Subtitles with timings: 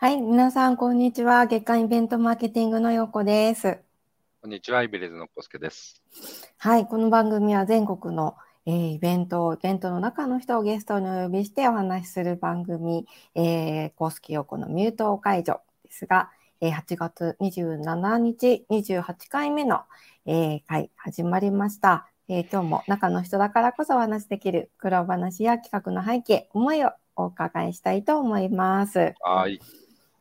[0.00, 1.44] はい、皆さん、こんにちは。
[1.44, 3.80] 月間イベントマーケティングのようこです。
[4.40, 6.02] こんにちは、イベレズのコスケです。
[6.56, 8.34] はい、この番組は全国の、
[8.64, 16.30] えーイベント、イベントの中の人をゲストにお呼びしてお話しする番組、えー、コスケヨコのミュート解除ですが、
[16.62, 19.82] えー8月27日、28回目の、
[20.24, 22.08] えー回始まりました。
[22.26, 29.12] えー今日も中の人だからこそお話しできる苦労話や企画の背景、思いをお伺いしたいと思います。
[29.20, 29.60] はい。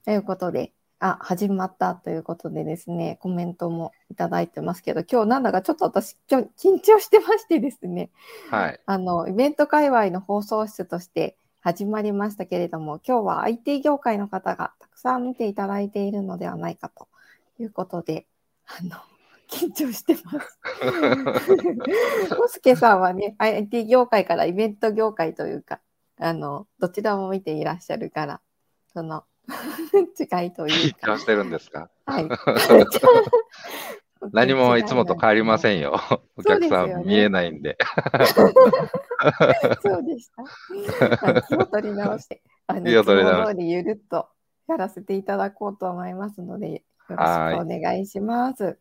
[0.06, 8.10] ということで、あ、始まったということでですね、コメントもいただいてますけど、今日なんだかちょっと私、今日緊張してましてですね、
[8.50, 8.80] はい。
[8.86, 17.08] あの、イベント界隈の放送室として始まりましたけれども、今日は IT 業界の方がたくさん見ていただいているのではないかと
[17.60, 18.26] いうことで、
[18.68, 18.98] あの、
[19.50, 20.60] 緊張してます。
[22.36, 25.80] コスケさんはね、IT 業界からイベント業界というか、
[26.18, 28.42] あの、どちらも見ていらっしゃるから、
[28.94, 29.24] その
[30.42, 31.90] 違いというか、してるんですか？
[32.06, 32.30] はい。
[34.34, 35.96] 何もいつもと変わりませんよ。
[36.36, 37.78] お客さん見えないんで。
[39.82, 40.44] そうでした。
[40.44, 43.24] はい気を取り直して、あの気を取
[43.64, 44.28] りゆるっと
[44.68, 47.18] やらせていただこうと思いますので、よろしくお
[47.66, 48.78] 願いします。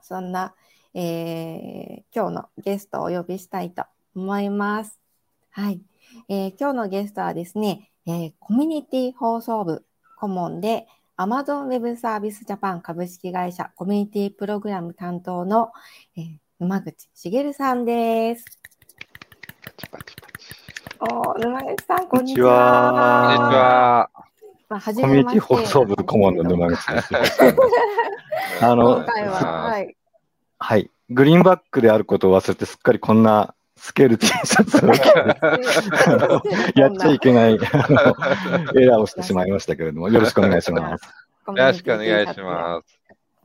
[0.00, 0.54] そんな、
[0.94, 4.98] えー今日のゲストをお呼びしたいと思います。
[5.50, 5.82] はい。
[6.30, 9.84] えー今日のゲストはですね、えーコミュニティ放送部
[10.18, 15.72] 顧問で Amazon Web サービスジャパン株式会社コミュニティプログラム担当の、
[16.16, 18.44] えー沼口茂さんです。
[19.62, 20.46] パチパチパチ
[21.00, 23.36] おー沼口さん、こんにちこんにちはは。
[23.36, 24.10] こんにちは。
[24.70, 27.10] まあ、はじコミュニティ放送部顧問の沼口です。
[28.64, 29.96] あの今回は、はい。
[30.58, 30.90] はい。
[31.10, 41.04] グリーンバックであることを忘れて、すっかりこんなスケール T シャツを着てやっちゃいけない エラーをしてしまいましたけれども、よろしくお願いします。
[41.48, 42.98] よよろしくお願いします。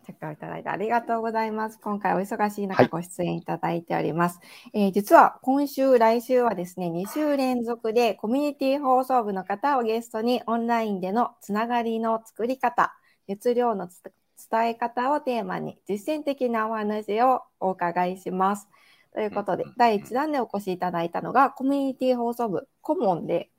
[0.05, 1.79] チェックいただいてありがとうございます。
[1.79, 4.39] 今回お忙しい中はいご出演いただいております。
[4.73, 12.93] えー実は今週、来週はですね、2週連続でコミュニティ放送部の方をゲストにオンラインでのつながりの作り方、
[13.27, 14.01] 熱量のつ
[14.49, 18.67] 伝え方をテーマに実践的なお話をお伺いします。
[19.13, 23.49] ということで第1弾でお越しいただいたのがコミュニティ放送部顧問で、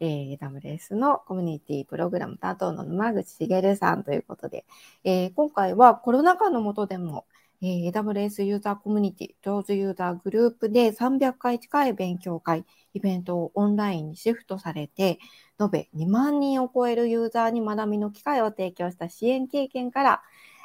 [0.00, 4.64] えー、AWS のコミュニティプログラム担当の沼口茂さんということで、
[5.04, 7.26] えー今回はコロナ禍の下でも、
[7.62, 12.64] えー AWS ユーザーコミュニティ、上手ユーザーグループで300回近い勉強会、
[12.94, 15.18] イベントをオンラインにシフトされて、
[15.60, 20.22] 延べ2万人を超えるユーザーに学びの機会を提供した支援経験から、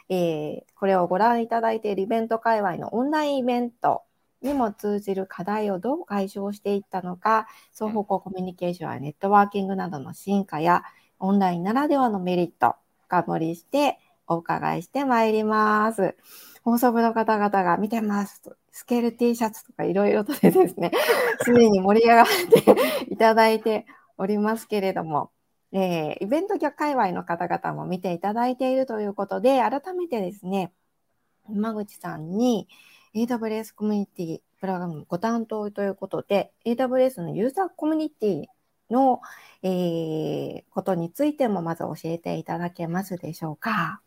[0.10, 4.02] えーこれをご覧いただいているイベント界隈のオンラインイベント
[4.42, 10.84] にも通じる課題をどう解消していったのか、双方向コミュニケーションやネットワーキングなどの進化や、
[11.20, 12.76] オンラインならではのメリット、
[13.08, 16.16] 深掘りしてお伺いしてまいります。
[16.64, 20.92] 放送部の方々が見てますと、スケール T シャツとかいろいろとでですね、
[21.44, 22.26] すでに盛り上がっ
[23.06, 23.86] ていただいて
[24.18, 25.32] おりますけれども、
[25.72, 30.72] えーイベント界隈の方々も見ていただいているということで、改めてですね、
[31.50, 32.68] 山口さんに
[33.14, 38.46] AWS コミュニティプログラムご担当ということで、AWS のユーザーコミュニティ
[38.90, 39.22] の、
[39.64, 44.00] えーことについてもまず教えていただけますでしょうか？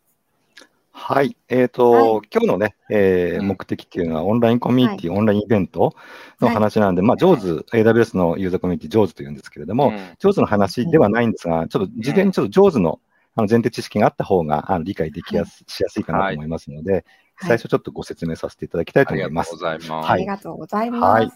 [0.91, 1.37] はい。
[1.49, 3.47] えっ、と、は今日のね、えーうん。
[3.49, 5.93] 目的っていうのはオンラインコミュニティ、オンラインイベント
[6.41, 7.43] の話なんで、まあ、上手、
[7.77, 9.97] AWS のユーザーコミュニティ上手というんですけれども、うん。
[10.19, 12.99] 上手の話ではないんですが、ちょっと事前にちょっと上手の
[13.37, 17.03] あの前提知識があった方があの理解できやす,、しやすいかなと思いますので、はい
[17.41, 19.51] 最初ちょっとご説明させていただきたいと思います。
[19.51, 19.91] とうございます。
[19.91, 21.03] あはいりがとうございます。
[21.03, 21.31] はい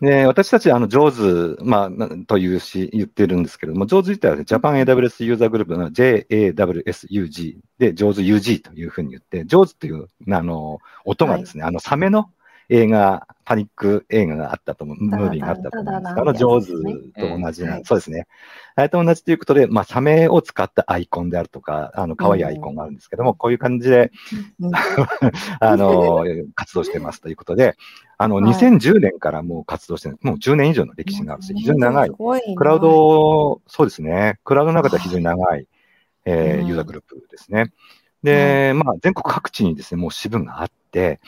[0.00, 12.30] で私たち、あの、上手、まあ、なというし、言ってるんですけれども、上手自体はね、ジャパン AWS ユーザーグループの JAWSUG で、上手 UG というふうに言って、上手という、あの、音がですね、あの、サメの
[12.70, 16.14] 映画、パニック映画があったと思う、ムービーがあったと思うんです。
[16.14, 18.26] が、あの、上手と同じな、うんそうですね。
[18.76, 24.12] あれと同じということで、まあ、サメを使ったアイコンであるとか、あの、可愛いアイコンがあるんですけども、こういう感じで、
[24.60, 24.72] うん。
[25.60, 26.24] あの、
[26.54, 27.76] 活動してますということで、
[28.18, 28.44] あの、はい。
[28.44, 32.10] 2010年からもう活動してる、もう10年以上の歴史があるし、非常に長い。
[32.54, 34.38] クラウド、そうですね。
[34.44, 35.66] クラウドの中では非常に長い、
[36.26, 37.72] えユーザーグループですね。
[38.22, 41.20] で、まあ、全国各地にですね、もう支部があって、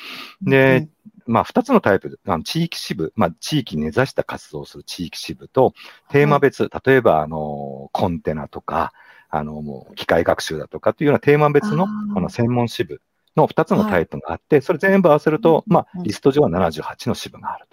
[0.43, 0.89] で、
[1.27, 5.75] まあ、二つのタイプ、あの地域支部、まあ、地域に根ざした活動をする地域支部と、
[6.11, 8.93] テーマ別、例えば、あの、コンテナとか、
[9.29, 13.01] あの、もう、機械学習だとかというようなテーマ別の、あの、専門支部
[13.37, 17.67] の2つのタイプがあって、それ全部合わせると、まあうん、リスト上は78の支部がある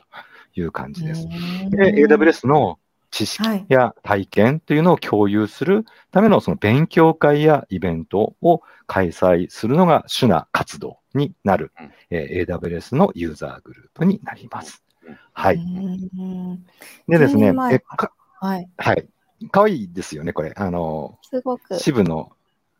[0.54, 1.28] という感じです。
[1.64, 2.78] うんで、AWS の
[3.12, 11.72] 知識や体験というのを共有するためのその勉強会やイベントを開催するのが主な活動になる、
[12.10, 14.84] えー、AWS のユーザーグループになります。
[15.34, 15.60] はい。
[17.08, 18.70] でですね、えかはい。
[18.78, 19.08] はい。
[19.52, 20.54] かわいいですよね、これ。
[20.56, 21.76] あの、すごく。
[21.76, 22.32] 支部の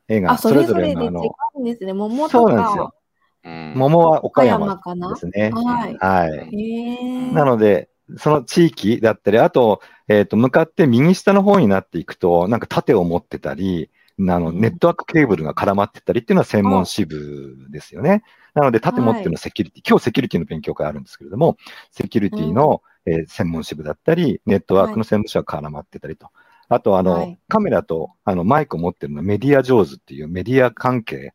[0.08, 1.94] 絵が、それぞれのあの、違うんですね。
[1.94, 2.94] 桃そうなんですよ。
[3.44, 4.82] 桃は岡山で
[5.16, 5.52] すね。
[5.54, 5.98] はい。
[5.98, 7.34] はい。
[7.34, 13.90] なので、その地域だったり、あと、えっ、ー、と、向かって右下の方になっていくと、なんか盾を持ってたり、
[14.20, 18.24] あの、ネットワークケーブルが絡まってたりっていうのは専門支部ですよね。
[18.56, 21.58] なので、盾持ってるのはセキュリティ、はい、今日セキュリティの勉強会あるんですけれども、
[21.92, 26.30] セキュリティの、うん、えー、専門支部だったり、ネットワークの専門支部が絡まってたりと。
[26.70, 31.34] あと、あの、はい、カメラとあのマイクを持ってるのはメディア上手っていうメディア関係、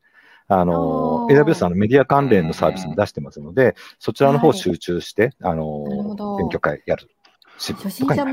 [0.48, 7.08] あの、AWS のメディア関連のサービスも出してますので、そちらの方集中して、はい、あの、勉強会やる。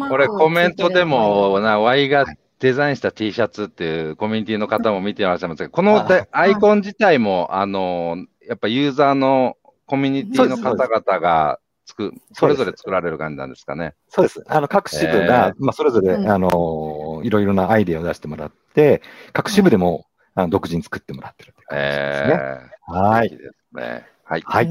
[0.09, 2.25] これコメントでも、な、Y が
[2.59, 8.17] デザインした T シャツっていうコミュニティの方も見てらっしゃいますけど、このアイコン自体も、あの、
[8.47, 9.55] やっぱユーザーの
[9.85, 13.95] コミュニティの方々が作、それぞれ作られる感じなんですかね。
[14.09, 14.43] そうです。
[14.47, 19.01] あの、各支部が、えー、まあ、それぞれ、あの、いろいろなアイデアを出してもらって、
[19.33, 20.05] 各支部でも、
[20.35, 22.39] あの独自に作ってもらってるって感じですね。
[22.87, 23.27] えー、はい。
[23.27, 24.05] いいですね。
[24.29, 24.43] はい。
[24.45, 24.67] はい。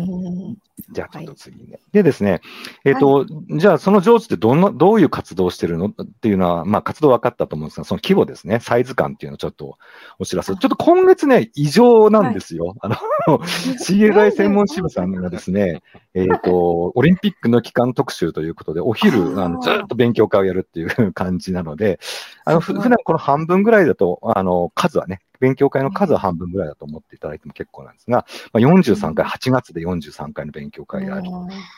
[0.90, 1.72] じゃあ、ちょっと次ね。
[1.72, 2.40] はい、でですね、
[2.84, 5.86] えっ、ー、と、はい、じゃあ、その上手ってどんな、どういう活動をしてるの？
[5.86, 9.78] っていうのは、まあ、活動分かったと思うんですが、その規模ですね、サイズ感っていうのをちょっと
[10.20, 10.54] お知らせ。
[10.54, 12.66] ちょっと今月ね、異常なんですよ。
[12.66, 12.88] はい、あ
[13.26, 13.38] の、
[13.84, 15.82] CLI 専門支部さんがですね、
[16.14, 21.98] えっ、ー、と、オリンピックの期間特集ということで、お昼、あのずっと勉強会をやるっていう感じなので、
[22.44, 31.22] あの、普段この半分ぐらいだと、あの、数はね、勉強会の数は半分ぐらいだと思っていただいても結構なんですが、まあ、43回、8月で43回の勉強会やっ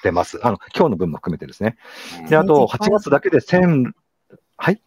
[0.02, 0.40] てます。
[0.42, 1.76] あの、今日の分も含めてですね。
[2.28, 3.92] で、あと、8月だけで1000、
[4.56, 4.82] はい？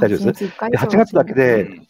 [0.00, 0.44] 大丈夫です？
[0.46, 1.80] で8月だけで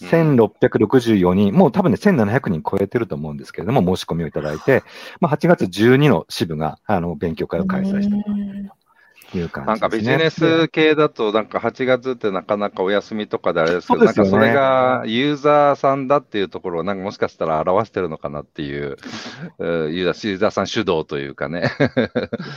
[0.00, 4.82] 1664人、もう多分ね、1700人超えてると思うんですけれども、申し込みをいただいて、
[5.20, 8.16] まあ、8月12の支部が、あの、勉強会を開催して
[9.38, 18.96] いう感じ、ね、なんかビジネス系だと、なんか8月ってなかなかお休みとかであれですけど、ね、なんかそれがユーザーさんだっていうところを、なんかもしかしたら表してるのかなっていう、
[19.58, 21.70] ユーザーさん主導というかね。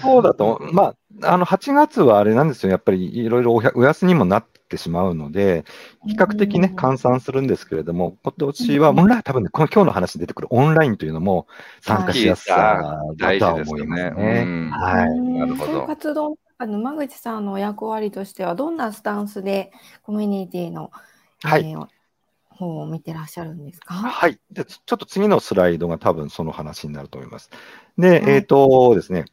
[0.02, 5.66] そうだと、まあ、あの8月はあれなんですよ、やっぱりいろいろお休みもなってしまうので、
[6.08, 11.48] 比較的ね、換算するんですけれども、今年は、本来多分ね、この今日の話に出てくるオンラインというのも
[11.82, 14.70] 参加しやすさだとは思いますね。
[14.72, 15.20] はい。
[15.20, 16.38] なるほど。
[16.64, 19.72] あの間口さんの役割としては、どんなスタンスで
[20.02, 20.92] コミュニティの、
[21.42, 21.88] はい、えー、
[22.50, 23.94] 方を見てらっしゃるんですか？
[23.96, 24.64] はいで。
[24.64, 27.50] ちょっと次のスライドが多分その話になると思います。
[27.98, 29.26] で、はい、えっ、ー、とですね、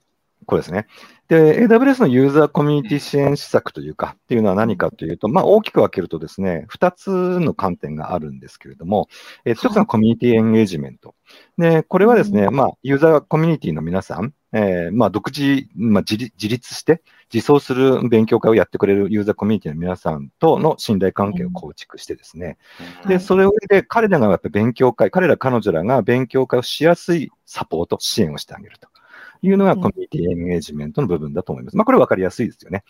[0.46, 0.86] これですね。
[1.30, 9.08] で、AWS のユーザーコミュニティ支援施策というか、っていうのは何かというと、まあ、大きく分けるとですね、2つの観点があるんですけれども、
[9.44, 11.14] えー、1つのコミュニティエンゲージメント。
[11.56, 17.00] で、これはですね、まあ、ユーザーコミュニティの皆さん、えー、まあ、独自、まあ自、自立して、
[17.32, 22.58] 自走する勉強会をやってくれるユーザーコミュニティの皆さんとの信頼関係を構築してですね、
[23.06, 28.88] で、それをで彼らがやっぱ勉強会、彼ら彼女らが勉強会をしやすいサポート、支援をしてあげると。
[29.42, 31.76] いうのがコミュニティエンゲージメントの部分だと思います。
[31.76, 32.84] まあ、これ分かりやすいですよね。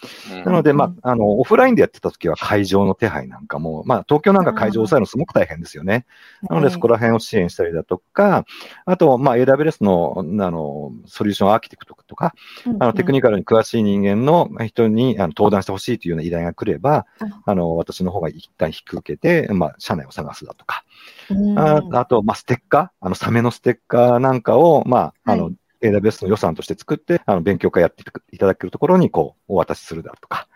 [0.45, 6.07] なので、まあ、あの、オフラインでやってた時は会場の手配なんかも、まあ、東京なんか会場を抑えるのすごく大変ですよね。
[6.49, 8.45] なので、そこら辺を支援したりだとか、
[8.85, 12.35] あと、まあ、AWS の、あの、ソリューションアーキテクトとか、
[12.81, 17.07] あの、テクニカルに詳しい人間の人にあの登壇してほしいというような依頼が来れば、
[17.47, 17.61] あ。
[17.61, 20.85] の、私の方が一旦引き受けて、まあ、社内を探すだとか、
[21.57, 30.49] ああと、まあ、ステッカー、あの、サメのステッカーなんかを、まあ、あの、AWS の予算として作って、あの、勉強会やっていただけるところに、こう、お渡しするだとか。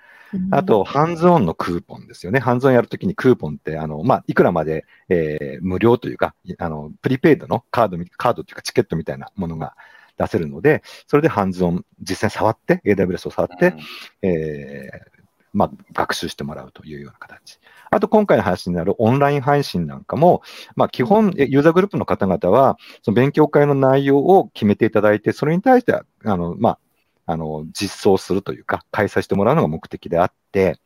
[0.51, 2.41] あと、ハンズオンのクーポンですよね。
[2.41, 9.77] ハンズオンやるときにクーポンって、あの、まあ、いくらまで、えー、無料というか、あの、プリペイドのカード、カードというかチケットみたいなものが
[10.19, 13.75] 出せるので、それでハンズオン、実際触って、AWS を触って、
[14.23, 15.14] えー、
[15.55, 17.59] まあ、学習してもらうというような形。
[17.91, 20.43] あと今回の話になるオンライン配信なんかも、
[20.75, 26.79] まあ基本、ユーザーグループの方々は、その勉強会の内容を決めていただいて、それに対しては、あの、まあ、
[27.27, 30.79] あの、実装するというか、開催してもらうのが目的であって、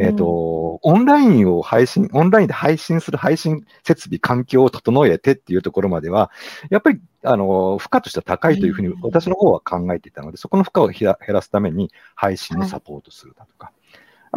[0.00, 6.30] えっ、ー、と、オンラインを配信、オンラインで配信する配信設備、環境を整えてっていうところまでは、
[6.70, 13.72] やっぱり、あの、負荷としては高いというふうに私の方は考えていたので、そこの負荷を減らすために配信をサポートするだとか、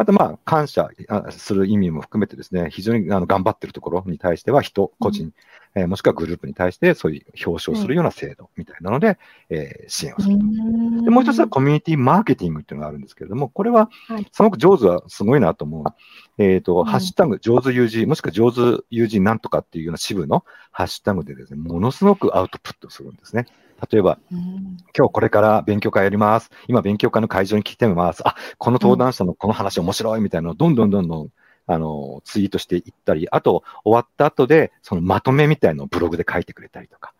[0.00, 0.88] あと、まあ、感謝
[1.28, 5.34] する意味も含めてですね、非常にあの頑張ってるところに対しては、人、個人、
[5.74, 9.18] えー、もしくはグループに対して、そういう表彰するような制度みたいなので、
[9.50, 11.04] えー、支援をすると。
[11.04, 13.90] でもう一つはコミュニティマーケティングっていうのがあるんですけれども、これは、
[14.32, 16.42] すごく上手はすごいなと思う。
[16.42, 23.44] えっ、ー、と、ハッシュタグ、上手 UG、もしくは上手 UG なんとかっていうような支部のハッシュタグでですね、ものすごくアウトプットするんですね。
[23.90, 26.50] 例えば、うん、今日これから勉強会やります。
[26.68, 28.26] 今勉強会の会場に来てみます。
[28.26, 31.28] あ、この登壇者のこの話面白いみたいなのをどんどんどんどん、
[31.66, 37.12] あの、ツイートしていったり、あと、終わった後で、そのまとめみたいのをブログで書いてくれたりとか、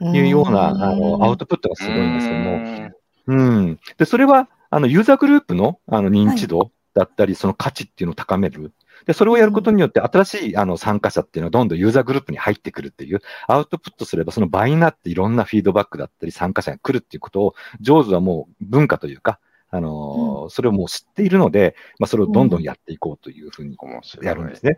[0.00, 2.90] いうような、あの、アウトプットがすごいんですけども、
[3.26, 3.80] うん。
[3.98, 8.72] で、それは、あの、ユーザーグループの、あの、認知度だったり、その価値っていうのを高める。
[9.04, 19.38] で、それをやることによって、新しいあの参加者っていうのはどんどんユーザーグループに入ってくるっていう、アウトプットすればその倍になっていろんなフィードバックだったり参加者が来るっていうことを、上手はもう文化というか、
[19.70, 23.76] あのーうん、それをもう知っているので、まあ、それをどんどんやっていこうというふうに
[24.22, 24.76] やるんですね。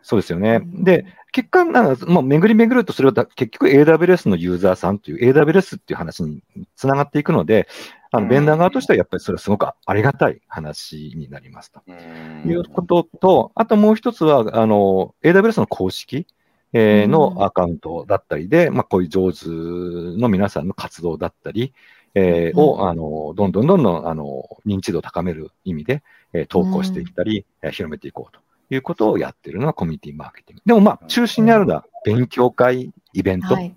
[0.00, 0.62] うんそうですよね。
[0.64, 6.42] で、結果、なんか、まあ、巡り巡ると、それは結局 AWS のユーザーさんという AWS っていう話に
[6.76, 7.68] つながっていくので、
[8.10, 11.82] あの、ベンダー側としてはやっぱりそれはすごくありがたい話になりますと。
[11.90, 16.26] いうことと、あともう一つは、あの、AWS の公式、
[16.72, 21.74] えー、のアカウントだったりで、まあ、こういう上手の皆さんの活動だったり、
[22.14, 26.02] えー、を、あの、どんどんどんどん、あの、認知度を高める意味で、
[26.32, 28.40] えー、投稿していったり、えー、広めていこうと。
[28.70, 30.62] いうことをやってるのがコミュニティマーケティング。
[30.66, 33.54] でもまあ、中心にあるのは勉強会、イベント。
[33.54, 33.74] はい、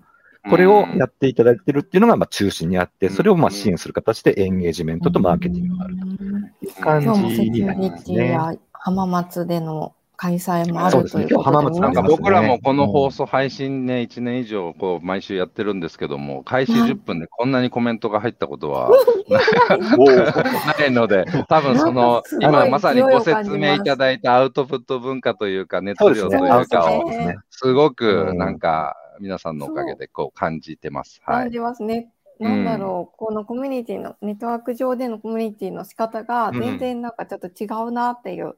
[0.48, 8.38] これをやっていただいてるっていうのがまあ中心にあって、それをまあ支援する形でエンゲージメントとマーケティングがあるという感じになりますね。
[8.72, 18.88] 浜松での開催もあるということで、ね、なんか僕らもこの放送配信ね、1年以上こう毎週やってるんですけども、開始10分でこんなにコメントが入ったことは
[20.78, 27.10] ないので、多分その、今まさにご説明いただいたアウトプット文化というか、熱量というかを、
[27.50, 31.20] すごくなんか皆さんのおかげでこう感じてます。
[31.26, 32.12] 感じますね。
[32.38, 38.54] なんだろう、このコミュニティの、ネットワーク上でのコミュニティの仕方が全然なんかちょっと違うなっていう。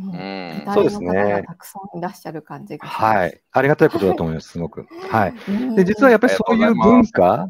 [0.00, 1.44] うん、そうですね。
[1.46, 3.40] たくさんいらっしゃる感じがはい。
[3.52, 4.86] ありがたいことだと思います、すごく。
[5.10, 5.34] はい。
[5.76, 7.48] で、実はやっぱりそういう文化、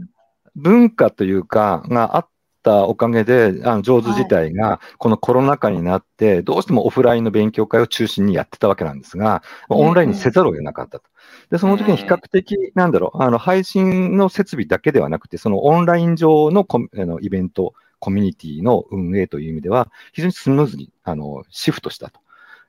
[0.56, 2.28] 文化というか、があっ
[2.62, 11.04] たおかげで、あの、上手自体が、このコロナ禍になって、どうしてもオフラインの勉強会を中心にやってたわけなんですが、オンラインにせざるを得なかったと。
[11.50, 22.20] で、その時に比較的、なんだろう、あの、配信の設備だけではなくて、そのオンライン上のコあのイベント、コミュニティの運営という意味では、非常にスムーズに、あの、シフトしたと。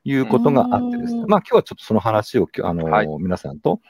[0.04, 3.80] いうことがあってですね、まあ今日はちょっとその話をあの、はい、皆さんと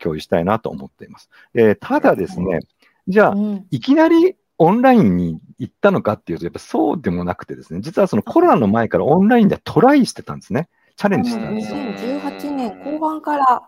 [0.00, 1.30] 共有したいなと思っています。
[1.54, 2.60] えただですね、
[3.08, 3.34] じゃあ、
[3.70, 10.68] いきなりオンラインに行ったのかっていうと、やっぱそうでもなくてですね、実はそのコロナの前からオンラインでトライしてたんですね。
[10.96, 11.78] チャレンジしてたんですよ。
[11.78, 13.62] 2018年後半から。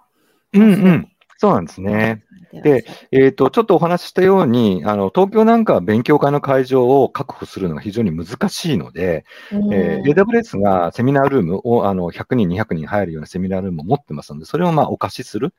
[0.52, 1.08] うんうん。
[1.44, 2.24] そうなんですね。
[2.54, 15.52] で、えっ、ー、と、ちょっとお話ししたように、あの、東京なんかは勉強会の会場を確保するのが非常に難しいので、えー、AWS がセミナールームを、あの、100人、200人入るようなセミナールームを持ってますので、それをまあお貸しする。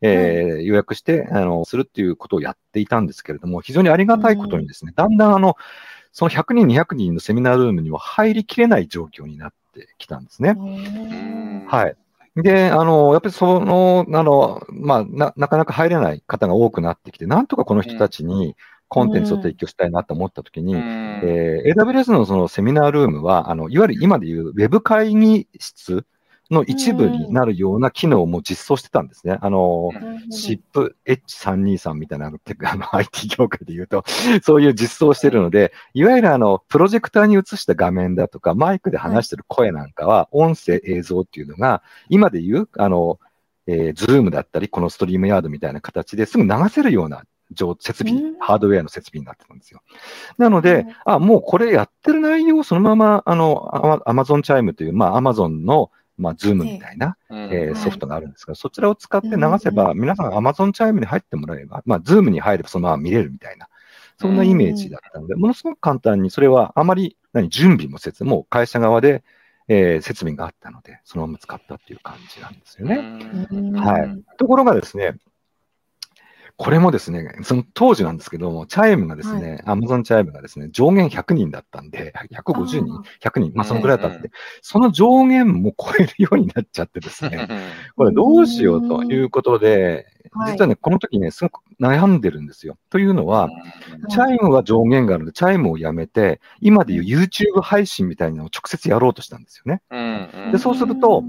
[0.00, 5.56] えー、予約して、あの、するっていうことをやっていたんですけれども、非常にありがたいことにですね、だんだんあの、
[6.12, 10.54] その100人、200人のセミナールームには入りきれない状況になってきたんですね。
[11.66, 11.96] はい。
[12.36, 18.56] で、あの、やっぱりその、あの、まあ、な、なかなか入れない方が多くなってきて、なんとかこの人たちに
[18.88, 26.06] コンテンツを提供したいなと思ったときに、うん、えー、AWS のそのセミナールームは、あの、いわゆる今でいうウェブ会議室
[26.52, 29.38] の一部になるような機能も実装してたんですね。
[29.40, 29.90] あの、
[30.30, 34.04] SIP H323 みたいなあのあの IT 業界で言うと、
[34.42, 43.18] そういう実装をしてるので、いわゆるあの、プロジェクターに映した画面だとか、マイクで話してる声なんかは、音声、映像っていうのが、今で言う、あの、
[43.66, 47.24] ATEMだったり、この StreamYard みたいな形ですぐ流せるような
[47.78, 49.82] 設備、ハードウェアの設備になってたんですよ。
[50.38, 63.68] なので、あ、もうこれやってる内容をそのまま、あの、 Amazon Chime という、まあ、アマゾンの、まあ、 Zoomみたいな、えー、ソフトがあるんですが、そちらを使って流せば、皆さん Amazon チャイムに入ってもらえば、まあ、 Zoomに入ればそのまま見れるみたいな、
[64.20, 69.24] そんなイメージだったので、ものすごく簡単に、それはあまり、何、準備もせず、もう会社側で、
[69.68, 72.98] えー、設備があったので、そのまま使ったっていう感じなんですよね。
[73.78, 74.36] はい。
[74.36, 75.16] ところがですね、
[76.62, 83.52] これもですね、その当時なんですけども、 Chimeがですね、 Amazon Chime がですね、上限100人だったんで、150人 ?100 人。
[83.52, 87.48] まあそのぐらいだったんで、その上限も超えるようになっちゃってですね、
[87.96, 90.06] これどうしようということで、
[90.52, 92.78] 実はね、この時ね、すごく悩んでるんですよ。
[92.90, 93.48] というのは、
[94.08, 99.82] Chimeは上限があるので、 Chimeをやめて、今でいう YouTube 配信みたいなのを直接やろうとしたんですよね。
[100.52, 101.24] で、そうすると、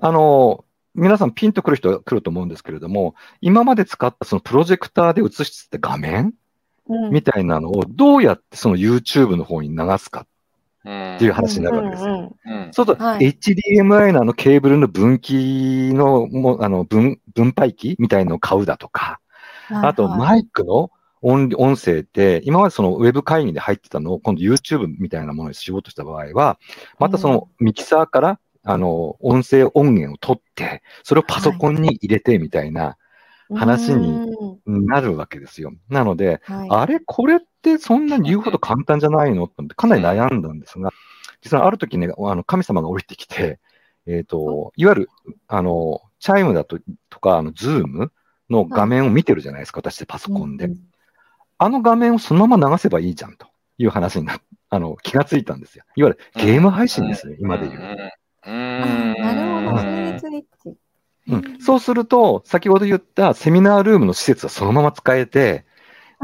[0.00, 6.34] あの、皆さんピンとくる人は来ると思うんですけれども、今まで使ったそのプロジェクターで映してた画面、
[7.10, 10.26] みたいなのをどうやってその YouTube の方に流すか
[10.82, 12.36] っていう話になるわけですよ。
[12.72, 19.20] そうすると、HDMI のあのケーブルの分岐の、もあの分分配器みたいのを買うだとか、
[19.70, 20.90] あとマイクの
[21.22, 26.58] 音音声って、今までそのウェブ会議で入ってたのを今度 YouTube みたいなものにしようとした場合は、
[26.98, 32.96] またそのミキサーから、あの、音声音源を取って、それをパソコンに入れてみたいな
[33.54, 34.28] 話に
[34.66, 35.72] なるわけですよ。
[35.88, 37.00] なので、あれ？
[37.00, 39.44] これってそんなに言うほど簡単じゃないの？
[39.44, 40.90] ってかなり悩んだんですが、
[41.40, 43.58] 実はある時ね、あの神様が降りてきて、
[44.06, 45.08] えっ、ー、と、いわゆる、
[45.48, 46.78] あの、 Chimeだと
[47.10, 48.12] とか、あの、 Zoom
[48.50, 50.70] の画面を見てるじゃないですか、私でパソコンで。
[51.58, 53.46] あの画面をそのまま流せばいいじゃんと
[53.78, 54.40] いう話にな
[54.70, 55.84] あの、気がついたんですよ。
[55.94, 57.96] いわゆるゲーム配信ですね、今で言う。
[58.46, 60.76] うん、なるほど、そ。
[61.28, 65.64] うん、そうすると、先ほど言ったセミナールームの施設はそのまま使えて、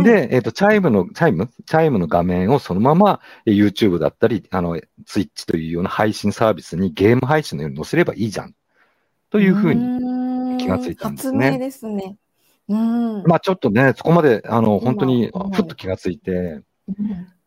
[0.03, 8.55] で、えっ、ー、と、 Chimeの、 Chime？Chimeの画面をそのまま YouTube だったり、あの、Twitch というような配信サービスにゲーム配信のように載せればいいじゃん。
[9.31, 11.47] というふうに気がついたんですね。
[11.47, 12.17] 発明ですね。
[12.69, 13.23] うん。
[13.25, 16.63] まあちょっとね、そこまで、あの、本当にふっと気がついて、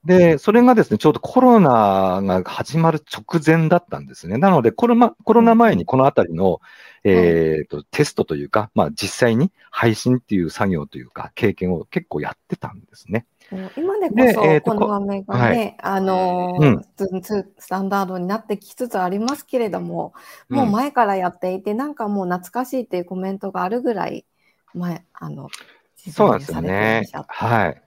[0.04, 4.38] で、それがですね、ちょうどコロナが始まる直前だったんですね。
[4.38, 6.60] なので、コロナ、コロナ前にこのあたりの、
[7.04, 13.28] えっ、ー、と、テストというか、まあ実際に配信っていう作業というか、経験を結構やってたんですね。
[13.76, 16.80] 今でこそ、えー、この画面がね、はい、あのー、
[17.12, 20.14] うん、スタンダードになってきつつありますけれども、
[20.50, 24.26] もう前からやっていて、うん、なんかもう懐かしいっていうコメントがあるぐらい、
[24.74, 25.50] 前、あの、
[25.96, 27.04] そうなんですよね。
[27.28, 27.82] はい。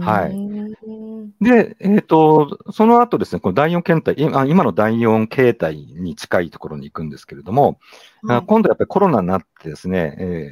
[0.00, 1.44] はい。
[1.44, 7.78] で、えっ、ー、と、その後ですね、この第4形態、今今の第4形態に近いところに行くんですけれども、
[8.22, 10.50] はい、今度やっぱりコロナになってですね、え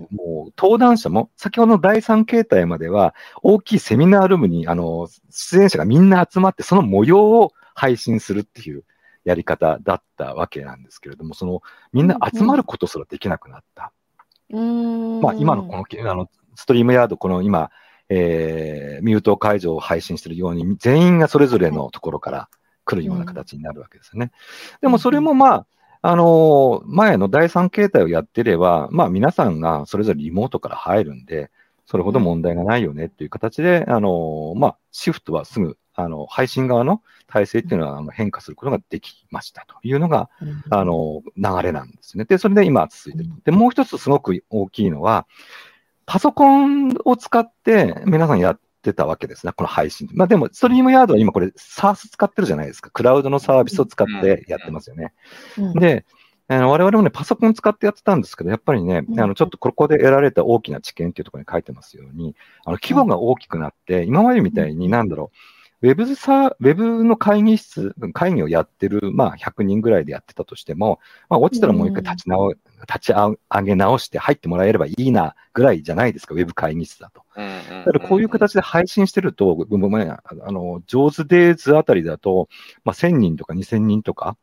[0.00, 8.84] ー、もう登壇者も、先ほどの第3形態までは、大きいセミナールームに、あの、出演者がみんな集まって、その模様を配信するっていう
[9.24, 11.62] やり方だったわけなんですけれども、その、
[11.92, 13.92] みんな集まることすらできなくなった。
[14.50, 17.70] うん、まあ、今のこの、あの、ストリームヤード、この今、
[18.14, 22.48] えー、ミュート解除を配信しているように、全員がそれぞれのところから
[22.84, 24.32] 来るような形になるわけですね。
[24.80, 25.66] でもそれもまあ、
[26.02, 31.50] あのー、前の第三形態をやってれば、まあ皆さんがそれぞれリモートから入るんで、
[31.86, 40.30] それほど問題がないよねっていう形で、あのー、まあ、シフトはすぐ、あの、配信側の体制っていうのは変化することができましたというのが、
[40.70, 42.24] あの、流れなんですね。
[42.24, 43.30] で、それで今続いてる。
[43.44, 45.26] で、もう一つすごく大きいのは、
[46.06, 50.08] パソコンを使って皆さんやってたわけですね、この配信。
[50.12, 52.90] まあでも、ストリームヤードは今これ SARS 使ってるじゃないですか。
[52.90, 55.12] クラウドのサービスを使ってやってますよね。
[55.58, 56.04] うん、で、
[56.48, 62.34] あの我々もね、パソコン使ってやってたんですけど、やっぱりね、あのちょっとここで得られた大きな知見っていうところに書いてますように、
[62.64, 65.36] あの規模が大きくなって、今までみたいになんだろう、
[65.82, 77.24] ウェブさ、ウェブの会議室、会議をやってる、まあ、100人ぐらいでやってたとしても、まあ、落ちたらもう一回立ち直、うん、立ち上げ直して入ってもらえればいいな、ぐらいじゃないですか、ウェブ会議室だと。
[77.34, 82.48] だからこういう形で配信してると、あの、上手デーズあたりだと、
[82.84, 84.36] まあ、1000人とか2000人とか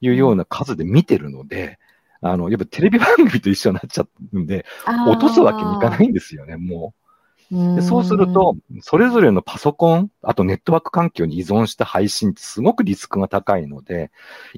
[0.00, 1.78] いうような数で見てるので、
[2.22, 7.05] あの、やっぱテレビ番組と一緒になっちゃうんで、落とすわけにいかないんですよね、もう。
[7.50, 14.10] でそうすると、それぞれのパソコン、あとネットワーク環境に依存した配信ってすごくリスクが高いので、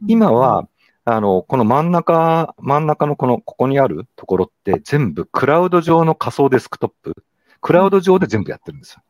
[0.06, 0.68] 今は、
[1.04, 7.24] あの、この真ん中、真ん中のこの、ここにあるところって全部クラウド上の仮想デスクトップ、
[7.60, 9.02] クラウド上で全部やってるんですよ。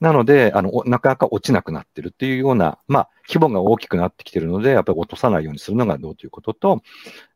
[0.00, 6.82] なので、あの、なかなか落ちなくなってるっていうような、まあ、規模が大きくなってきてるので、やっぱり落とさないようにするのがどうということと、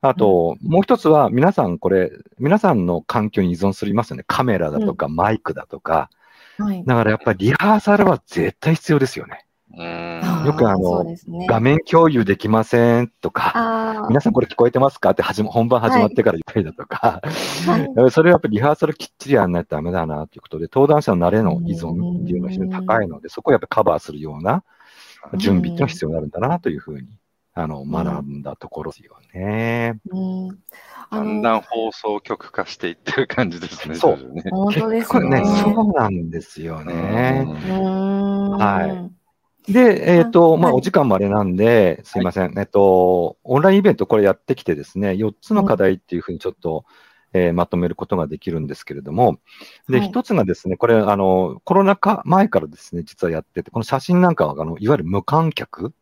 [0.01, 4.25] あと、もう一つは、皆さんこれ、皆さんの環境に依存するますよね。
[4.27, 6.09] カメラだとか、マイクだとか。
[6.59, 9.45] はい、だからやっぱりリハーサルは絶対必要ですよね。
[10.47, 11.17] よくあの、ね、
[11.49, 15.11] 画面共有できませんとか、皆さんこれ聞こえてますか？
[15.11, 17.21] って始 本番始まってから言ったりだとか、
[17.67, 24.63] はい、 それはやっぱりリハーサルきっちりやらないとダメだなということで、登壇者の慣れの依存っていうのが非常に高いので、そこをやっぱりカバーするような
[25.37, 27.09] 準備っていうのが必要になるんだなというふうに、
[27.55, 30.01] あの、学んだところですよね。
[30.11, 30.59] うん
[31.11, 33.95] だんだん放送局化していってる感じですね。
[33.95, 34.33] そう。
[34.33, 35.45] ね、本当ですね。
[35.45, 37.47] そうなんですよね。
[37.69, 39.14] はい。
[39.69, 42.59] で、えっ、ー、と、まあ、お時間もあれなんで、すいません。
[42.59, 46.85] えっと、オンラインイベントこれやってきてですね、4つの課題っていうふうにちょっと、
[47.33, 49.39] えー、まとめることができるんですけれども、
[49.89, 55.95] で、一、はい、つがですね、これ、あの、コロナ禍前からですね、実はやってて、この写真なんかは、あの、いわゆる無観客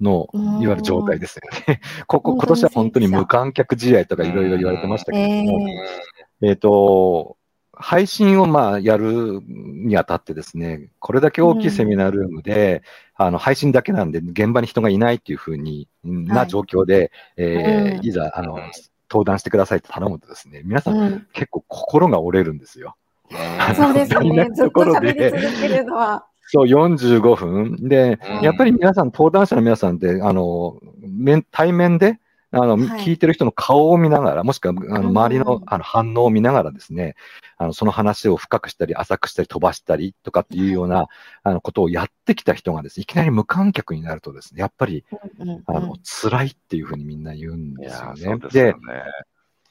[0.00, 1.80] の、いわゆる状態ですよね。
[2.06, 5.66] ここ、今年は本当に無観客試合とかいろいろ言われてましたけれども、
[6.42, 7.38] えっ、ー、と、
[7.82, 12.82] 配信をまあやるにあたってですね、これだけ大きいセミナールームで、
[13.18, 18.58] うん、あの配信だけなんで現場に人がいないっていうふうに、な状況で、はいえー、いざ、あの、
[19.10, 22.96] 登壇してくださいって頼むとですね、皆さん、うん、結構心が折れるんですよ。
[23.76, 24.48] そうですね。
[24.54, 26.24] ずっと喋り続けるのは。
[26.46, 27.88] そう、45分。
[27.88, 30.78] で、うん、やっぱり皆さん、登壇者の皆さんって、あの、
[31.50, 32.18] 対面で、
[32.52, 37.14] あの、はい、聞いてる人の顔を見ながら、もしくは、あの、周りのあの反応を見ながらですね、
[37.56, 41.06] あの、その話を深くしたり、浅くしたり、飛ばしたりとかっていうような、
[41.42, 45.04] あの、ことをやってきた人がですね、いきなり無観客になるとですね、やっぱり、
[45.66, 48.38] あの、辛いっていうふうにみんな言うんですよね。
[48.50, 48.74] で、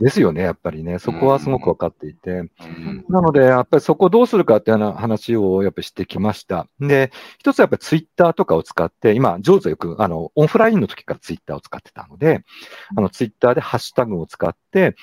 [0.01, 0.99] ですよね、やっぱりね。
[0.99, 2.31] そこはすごく分かっていて。
[2.31, 6.67] うん、なので、やっぱりそこをどうするかっていう話をやっぱりしてきました。
[6.79, 12.43] で、一つやっぱりツイッターとかを使って、今、上手よく、あの、オフラインの時からツイッターを使ってたので、
[12.95, 14.95] あの、ツイッターでハッシュタグを使って、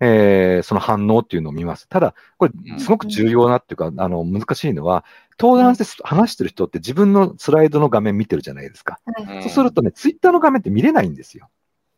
[0.00, 1.88] えー、その反応っていうのを見ます。
[1.88, 5.04] ただ、これ、すごく重要なっていうか、あの、難しいのは、
[5.40, 9.00] 登壇して話してる人って自分のスライドの画面見てるじゃないですか。
[9.42, 11.48] そうするとね、ツイッターの画面って見れないんですよ。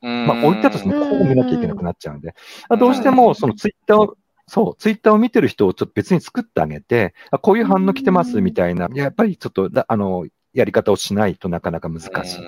[0.05, 2.35] まあ、置いたとしてもこう見なきゃいけなくなっちゃうんで、
[2.79, 12.43] どうしてもそのツイッターを、そう、ツイッターを見てる人をちょっと別に作ってあげて、こういう反応来てますみたいな、やっぱりちょっと、あの、やり方をしないとなかなか難しい。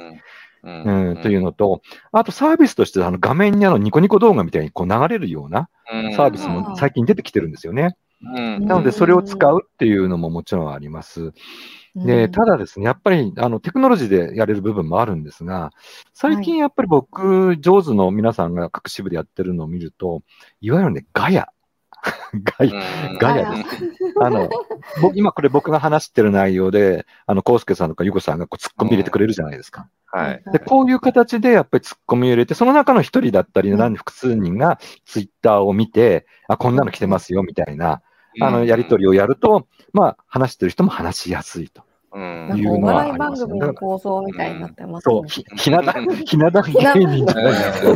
[0.63, 1.81] うん、というのと、
[2.13, 5.69] あとサービスとしてあの画面にあのニコニコ動画みたいにこう流れるような
[6.17, 7.97] サービスも最近出てきてるんですよね。
[8.21, 11.33] なので、それを使うっていうのももちろんあります。
[11.95, 15.71] で、ただですね、やっぱり、あの、テクノロジーでやれる部分もあるんですが、
[16.13, 20.23] 最近やっぱり僕、上手の皆さんが各支部でやってるのを見ると、
[20.61, 21.49] いわゆるね、ガヤ。
[22.59, 22.73] ガヤ、
[23.19, 23.83] ガヤです。
[24.21, 24.49] あの、
[25.15, 29.89] 今これ僕が話してる内容で、あの、コウスケさんとかユコさんがこう突っ込み入れてくれるじゃないですか。
[30.17, 30.43] はい。
[30.51, 38.01] で、こういう形でやっぱり突っ込み入れて、その中の一人だったり、何複数人がツイッターを見て、あ、こんなの来てますよ、みたいな、
[38.41, 41.83] あの、やりとりをやると、まあ、話してる人も話しやすいと。
[42.17, 43.49] いうのはあります、ね。
[43.49, 46.73] 番組の構想みたいになってます、ね、そう、ひ、ひな壇、 ひな壇芸
[47.05, 47.95] 人じゃないですけど、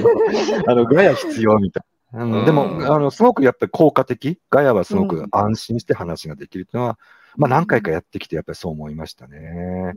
[0.71, 2.25] あの、ガヤ必要みたいな。
[2.25, 6.99] うん、でも、あの、すごくやっぱり効果的、ガヤはすごく安心して話ができるというのは、
[7.37, 9.95] まあ何回かやってきて、やっぱりそう思いましたね。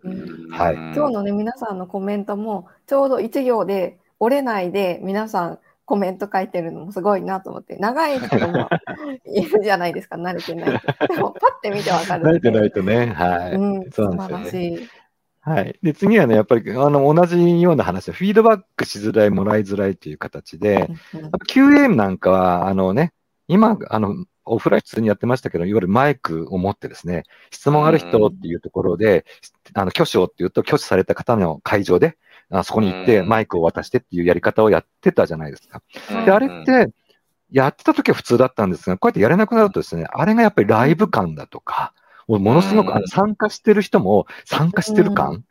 [0.52, 0.76] はい。
[0.76, 8.70] 今日のね、皆さんのコメントも、ちょうど1行で折れないで、皆さん、コメント書いてるのもすごいなと思って、長い人も
[9.26, 11.08] いるじゃないですか、慣れてないと。
[11.14, 12.26] でも、パッて見てわかる。
[12.26, 13.56] 慣れてないとね、はい。
[13.56, 14.88] うん、そうなんですよ、ね。
[15.42, 15.78] はい。
[15.84, 20.90] で、次はね、やっぱり、あの、同じような話フィードバックしづらい、もらいづらいという形で、
[21.50, 23.12] QA なんかは、あのね、
[23.50, 29.26] 今、あの、オフライン普通にやってましたけど、いわゆるマイクを持ってですね、質問ある人っていうところで、
[29.74, 32.18] あの、挙手をっていうと、挙手された方の会場で、
[32.50, 35.82] あそこに行ってマイクを渡してっていうやり方をやってたじゃないですか。
[36.26, 36.92] で、あれって、
[37.52, 41.94] やってた時は普通だったんですが、こうやってやれなくなるとですね、あれがやっぱりライブ感だとか、
[42.28, 45.44] ものすごくあの参加してる人も参加してる感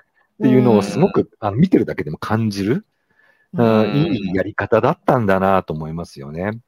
[0.43, 2.87] っていうのをすごくあの見てるだけでも感じる、
[3.53, 6.59] うん、いいやり方だったんだなと思いますよね。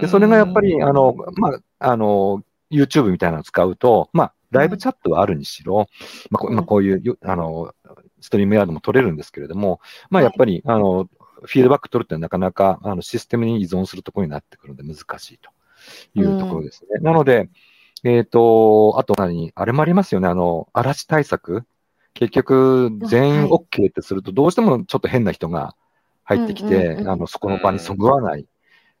[0.00, 5.88] で、それがやっぱり、あの、まあ、あの、YouTube みたいなのを使うと、まあ、ライブチャットはあるにしろ、
[6.30, 7.74] まあ、こまあ、こういう、あの、
[8.20, 11.08] ストリームヤードも取れるんですけれども、まあ、やっぱり、あの、
[11.42, 15.50] フィードバック取るってなかなか、あの、システムに依存するところになってくるので難しいと
[16.14, 16.88] いうところですね。
[16.98, 17.50] うん、なので、
[18.04, 21.64] えっ、ー、と、あと何、あれもありますよね、あの、嵐対策。
[22.14, 25.74] 結局、全員 OK ってすると、どうしてもちょっと変な人が
[26.22, 28.46] 入ってきて、あの、そこの場にそぐわない、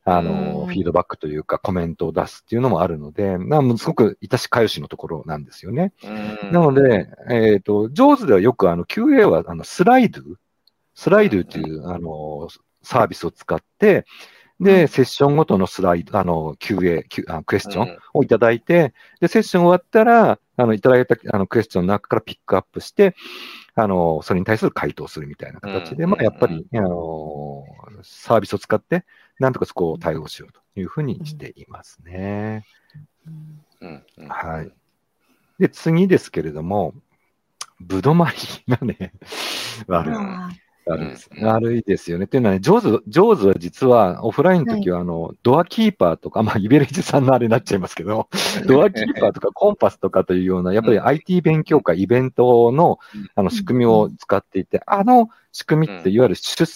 [0.06, 5.92] あの、フィードバックというかコメントを出すっていうのもあるので、まあ、すごくいたしかよしのところなんですよね。
[6.52, 10.20] なので、えっ、ー、と、上手ではよくあの QA はあのスライド、
[10.94, 12.48] スライドっていうあの
[12.82, 14.04] サービスを使って、
[14.60, 23.16] で、セッションごとのスライド、あの、QA、Q、あクエスチョンをいただいて、で、セッション終わったら、あの、いただいたあのクエスチョンの中からピックアップして、
[23.76, 27.64] あの、それに対する回答するみたいな形で、まあ、やっぱり、あの、
[28.02, 29.04] サービスを使って、
[29.40, 32.64] なんとかそこを対応しようというふうにしていますね。
[34.28, 34.72] はい。
[35.58, 36.94] で、次ですけれども、
[37.80, 38.36] ぶどまり
[38.68, 39.12] がね、
[39.88, 40.14] 悪い。
[40.86, 41.30] 悪いです。
[41.40, 42.26] 悪いですよね。
[42.26, 48.28] っていうのはね、上手、上手は実はオフラインの時は、あの、ドアキーパーとか、まあ、イベレージさんのあれになっちゃいますけど、
[48.66, 52.98] ドアキーパーとかコンパスとかというような、やっぱり IT 勉強会、イベントの、
[53.34, 56.66] あの、仕組みを使っていて、あの仕組みっていわゆる出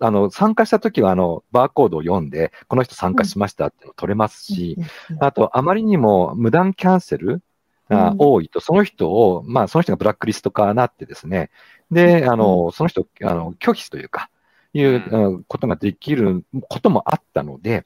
[0.00, 4.76] あの、参加した時は、あの、バーコードを読んで、この人参加しましたって取れますし、
[5.20, 7.42] あと、あまりにも無断キャンセル
[7.88, 11.50] が多いと、その人を、まあ、その人がブラックリスト化になってですね、
[11.90, 14.30] で、あの、その人、あの、拒否というか、
[14.74, 17.84] いうことができることもあったので、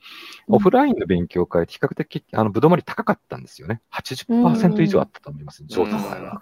[0.48, 3.82] オフラインの勉強会、比較的、あの、ぶどまり高かったんですよね。
[3.92, 6.40] 80%以上あったと思います、上手の場合は。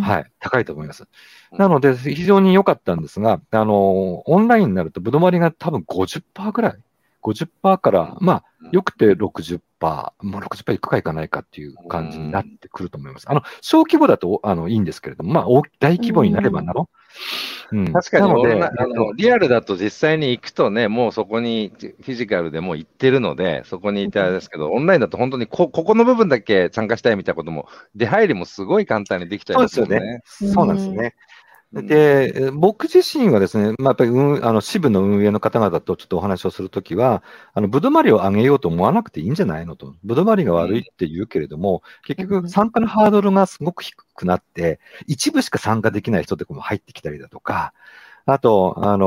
[0.00, 1.06] はい、高いと思います。
[1.52, 6.78] なので、非常に良かったんですが、あの、オンラインになると、ぶどまりが多分50%ぐらい、
[7.22, 13.30] 50%から、まあ、よくて60%、まあ、60%いくかいかないかっていう感じになってくると思います。
[13.30, 15.46] あの、小規模だとあのいいんですけれども、まあ、
[15.80, 16.88] 大規模になればなの、
[17.72, 30.20] うん、確かにあの、リアルだと実際に行くとね、もうそこにフィジカルでもう行ってるので、そこにいてあれですけど、オンラインだと本当にこここの部分だけ参加したいみたいなことも、出入りもすごい簡単にできちゃいますよね。
[30.24, 31.14] そうなんですね。
[31.72, 37.22] で、僕自身はですね、まあ、やっぱり、うん、あの支部の運営の方々とちょっとお話をするときは、
[37.54, 39.94] あの、ぶどまりを上げようと思わなくていいんじゃないのと。
[40.04, 47.72] ぶどまりが悪いって言うけれども、結局参加のハードルがすごく低くなって、一部しか参加できない人とかも入ってきたりだとか、
[48.26, 49.06] あと、あの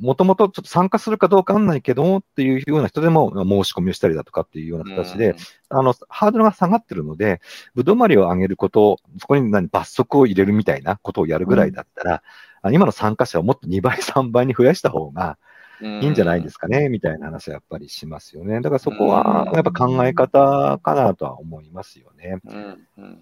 [0.00, 5.34] もともとちょっと参加するかどうかわかんないけどもっていうような人でも申し込みをしたりだとかっていうような形で、
[5.68, 7.40] あの、ハードルが下がってるので、
[7.74, 12.22] ぶどまりを上げること、そこに何罰則を入れるみたいなことをやるぐらいだったら、
[12.64, 15.38] うん、今の参加者をもっと2倍、3倍に増やした方が、
[15.80, 18.60] いいんじゃないですかね、みたいな話はやっぱりしますよね。
[18.60, 22.38] だからそこはやっぱ考え方かなとは思いますよね。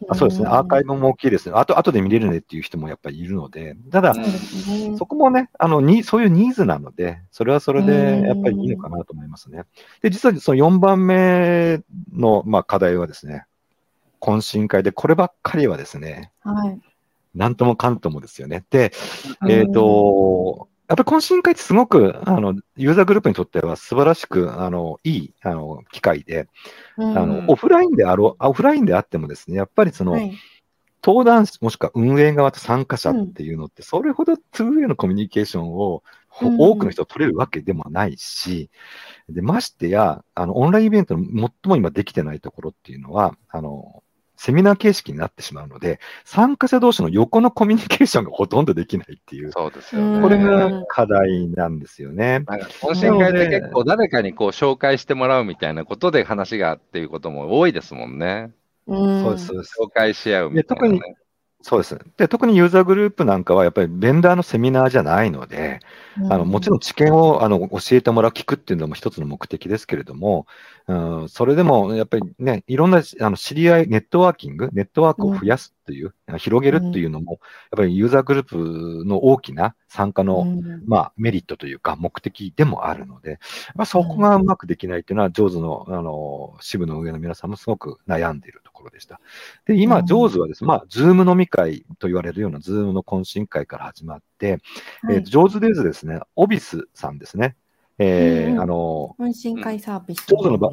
[0.08, 1.54] あそうですね、アーカイブも大きいですね。
[1.56, 4.14] あと、後で見れるねっていう人もやっぱりいるので、ただ、
[4.98, 9.64] そこもね、あの、に、そういうニーズなので、それはそれでやっぱりいいのかなと思いますね。
[10.02, 11.80] で、実はその4番目
[12.12, 13.44] の、まあ、課題はですね、
[14.20, 16.80] 懇親会で、こればっかりはですね、はい。
[17.34, 18.64] なんともかんともですよね。
[18.70, 18.92] で、
[19.48, 26.48] えっ、ー、と、やっぱり懇親会ってすごく、あの、ユーザーグループにとっては素晴らしく、あの、いい、あの、機会で、
[26.96, 30.32] あの、オフラインであろう、オフラインであってもですね、やっぱりその、はい、
[31.02, 36.02] 登壇もしくは運営側と参加者っていうのって、それほど 2way のコミュニケーションを、
[36.38, 38.70] 多くの人取れるわけでもないし、
[39.28, 44.02] で、ましてや、あの、オンラインイベントの最も今できてないところっていうのは、あの、
[44.36, 49.52] セミナー形式になってしまうので、参加者同士の横のコミュニケーションがほとんどできないっていう。
[49.52, 50.22] そうですよね。
[50.22, 52.40] これが課題なんですよね。
[52.40, 58.50] なんか懇親会で結構誰かにこう紹介してもらうみたいなことで話がっていうことも多いですもんね。
[58.86, 59.74] そうです、そうです。
[59.82, 61.16] 紹介し合うみたいな、ね、特に、
[61.62, 61.98] そうです。
[62.16, 65.80] で、特にユーザーグループなんかはやっぱりベンダーのセミナーじゃないので、
[66.16, 70.46] うん、あの、もちろん知見をあの教えてもらう、聞くっていうのも一つの目的ですけれども、
[70.86, 77.40] うん、それでもやっぱりね、いろんなあの知り合い、ネットワーキング、ネットワークを増やすっていう、うん、広げるっていうのも、やっ
[77.78, 80.46] ぱりユーザーグループの大きな参加の、
[80.86, 83.38] まあ、メリットというか目的でもあるので、
[83.74, 89.20] まあ、そこがうまくできないっていうのは、上手の、あの、支部の上の皆さんもすごく悩んでいるところでした。
[89.64, 94.60] で、今、 JAWSはですね、まあ、 Zoom飲み会と言われるような Zoomの懇親会から始まって、
[95.02, 97.56] はい、えー、 JAWS DAYS ですね、 oViceさんですね。
[97.98, 100.26] えー、あの、懇親会サービス。
[100.26, 100.72] ジョーズの場合、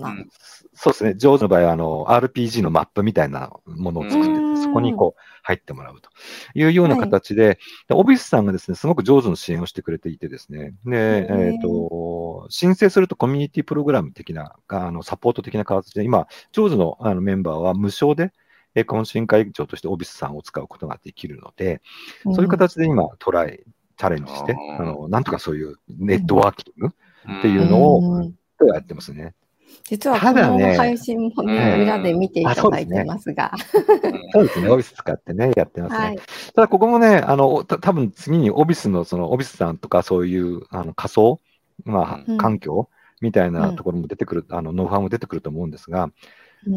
[0.73, 6.09] そうですね、ジョーズの場合は、あの、RPG のマップみたいなものを作ってて、そこにこう、入ってもらうと
[6.55, 7.57] いうような形で、はい、
[7.91, 18.31] オビスさんがですね、すごく上手の支援をしてくれていてですね、で、えっ、ー、と、申請するとコミュニティプログラム的な、あの、サポート的な形で、今、ジョーズのあのメンバーは無償で、
[18.75, 21.81] え懇親会長としてオビスさんを使うことができるので、
[22.23, 23.63] そういう形で今、トライ、
[23.97, 26.95] チャレンジして、あの、なんとかそういうネットワーキング
[27.39, 28.23] っていうのを、
[28.73, 29.33] やってますね。
[29.83, 33.51] 実はこの配信もね、裏で見ていただいてますが。
[34.33, 36.17] そうですね、オフィス使ってね、やってますね。
[36.55, 41.39] ただ、ここもね、あの、た多分次にオフィスの、その、オフィスさんとかそういうあの仮想、
[41.83, 42.87] まあ、環境
[43.19, 46.11] みたいなところも出てくる、あの、ノウハウも出てくると思うんですが、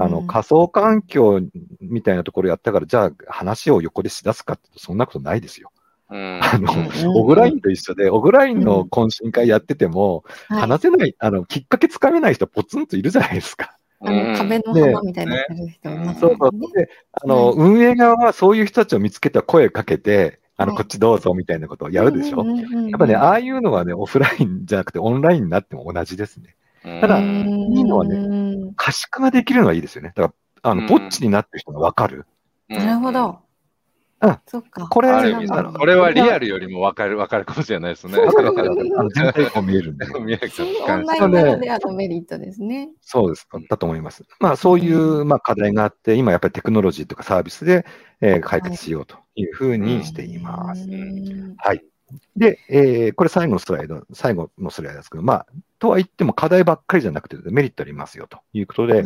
[0.01, 1.41] あの、仮想環境
[1.81, 5.71] みたいなところやったから、じゃあ話を横でしだすかってそんなことないですよ。
[6.09, 6.73] あの、
[7.15, 13.77] オフラインと一緒で、オフラインの懇親会やってても、話せない、あの、きっかけつかめない人ポツンといるじゃないですか。
[13.99, 16.51] あの壁の浜みたいになってる人いますそうそう。
[16.77, 22.45] で、あの、運営側はそういう人たちを見つけた声かけて、あの、こっちどうぞみたいなことをやるでしょ？
[22.47, 26.57] やっぱね、ああいうのはね、オフラインじゃなくてオンラインになっても同じですね。
[27.01, 30.13] ただ、いいのはね、可視化ができるのはいいですよね。
[30.15, 32.27] だから、あの、ぼっちになってる人がわかる。
[32.69, 33.39] なるほど。
[34.21, 34.39] うん。
[34.47, 34.89] そっか。
[34.89, 35.23] これは、
[35.79, 38.15] これはリアルよりもわかる、わかるかもしれないですね。
[39.15, 40.07] 全体こう見えるんで。
[40.21, 40.51] 見える
[40.89, 42.91] オンラインならではのメリットですね。
[43.03, 43.47] そうです。
[43.69, 44.25] だと思います。
[44.41, 47.85] まあ、そういう、まあ、課題があって、今やっぱりテクノロジーとかサービスで、
[48.23, 50.89] えー、解決しようというふうにしています。
[51.59, 51.83] はい。
[52.37, 55.47] で、えー、これ最後のスライド、最後のスライドですけど、まあ、
[55.79, 59.05] とは言っても課題ばっかりじゃなくて、メリットありますよということで、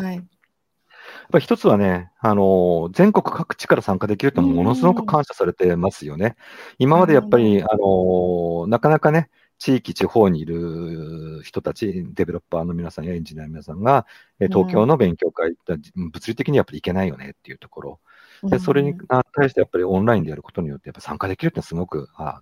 [1.30, 6.36] ぱり一つはね、あのー、全国各地から参加できるってものすごく感謝されてますよね。
[6.78, 14.06] 今までやっぱり、あのー、なかなかね、地域、地方にいる人たち、デベロッパーの皆さんやエンジニアの皆さんが、
[14.38, 15.54] 東京の勉強会、
[15.94, 18.00] 物理的にやっぱり行けないよねっていうところ。
[18.42, 18.94] で、それに
[19.32, 22.40] 対してやっぱりオンラインでやることによって、やっぱ参加できるってすごくあ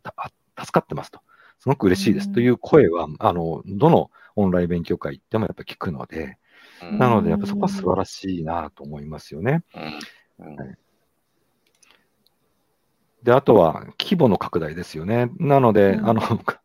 [0.57, 1.21] 助かってますと。
[1.59, 6.39] すごく嬉しいですという声は、あの、どのオンライン勉強会行ってもやっぱ聞くので、
[6.83, 9.63] なので、やっぱそこは素晴らしいなと思いますよね。
[13.23, 15.31] で、あとは規模の拡大ですよね。
[15.39, 16.23] なので、あの、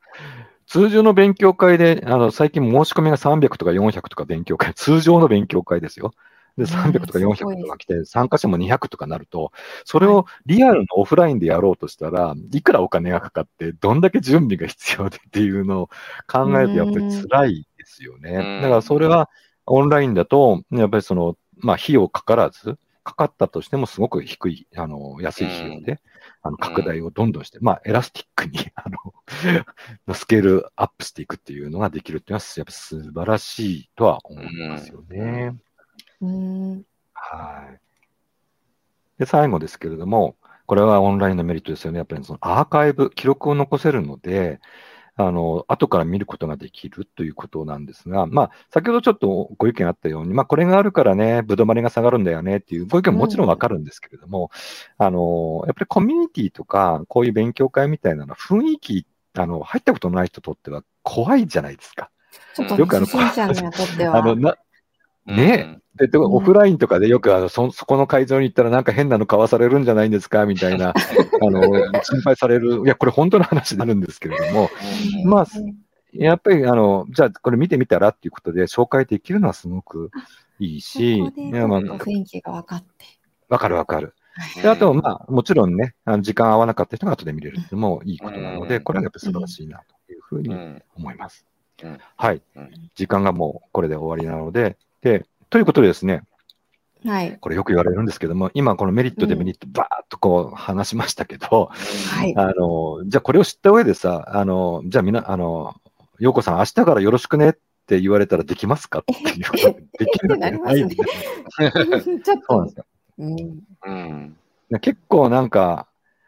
[0.68, 6.14] 通常の勉強会で、あの、最近申し込みが300とか400とか勉強会、 通常の勉強会ですよ。
[6.58, 9.52] で、300とか400とか来て、参加者も200とかなると、
[9.86, 15.90] それをリアルのオフラインでやろうとしたら、いくらお金がかかって、どんだけ準備が必要でっていうのを
[16.28, 18.62] 考えると、やっぱり辛いですよね。
[18.62, 19.30] だからそれは、
[19.66, 26.00] オンラインだと、やっぱりその、まあ、費用かからず、かかったとしてもすごく低い、あの、安い費用で、
[26.42, 28.86] あの、拡大をどんどんして、まあ、エラスティックに、 あ
[30.08, 35.56] の、スケールアップしていくっていうのができるっていうのは、やっぱ素晴らしいとは思いますよね。
[37.14, 37.80] はい。
[39.20, 41.98] で、最後ですけれども、これはオンラインのメリットですよね。
[41.98, 44.60] やっぱりそのアーカイブ、記録を残せるので、
[45.16, 54.50] あの、後から見ることができるということなんですが、まあ、先ほどちょっとご意見あったように、まあ、これがあるからね、ぶどまりが下がるんだよねっていうご意見ももちろんわかるんですけれども、
[55.00, 62.10] うん、あの、やっぱりコミュニティとか、こういう勉強会みたいなのは雰囲気、あの、入ったことのない人にとっては怖いじゃないですか。
[62.56, 63.06] ちょっと、よくあの、
[64.16, 64.58] あの、な、
[65.26, 65.80] ね。
[66.02, 70.46] え、で、オフラインとかでよくあのそ、そこの会場に行ったらなんか変なの買わされるんじゃないんですか？
[70.46, 70.94] みたいな、 あ
[71.42, 71.62] の、
[72.04, 72.82] 心配される。
[72.84, 74.70] いや、これ本当の話になるんですけれども、
[75.26, 75.46] まあ、
[76.14, 80.10] やっぱり、あの、じゃあこれ見てみたらっていうことで紹介できるのはすごく
[80.60, 83.06] いいし、ここでまあ、雰囲気が分かって。
[83.50, 84.16] わかるわかる。
[84.64, 87.58] であと、まあ、もちろんね、あの時間合わなかった人が後で見れる。
[87.58, 90.56] っていうのもいいことなので、これはやっぱり素晴らしいなというふうに
[90.96, 91.46] 思います。
[92.18, 92.42] はい。
[92.96, 96.24] 時間がもうこれで終わりなので、で、ということでですね、
[97.06, 97.38] はい。
[97.40, 102.34] これよく言われるんですけども、今このメリット、デメリット、ばーっとこう話しましたけど、はい。
[102.38, 105.76] あの、じゃあこれを知った上でさ、あの、じゃあみな、あの、
[106.20, 107.54] ようこさん明日からよろしくねっ
[107.88, 110.96] て言われたらできますかっていうことで きるなりますね。
[112.24, 112.46] ちょっと。
[112.48, 112.86] そうなんですか。
[113.18, 114.38] うん。
[114.80, 115.88] 結構なんか、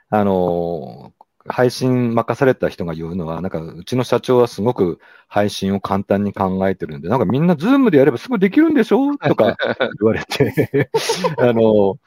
[0.10, 1.14] あの、
[1.48, 9.16] 配信任された人が言うのは、なんか、うちの社長はすごく配信を簡単に考えてるんで、なんかみんなズームでやればすぐできるんでしょ？
[9.18, 9.56] とか
[10.00, 10.90] 言われて
[11.38, 11.98] あの、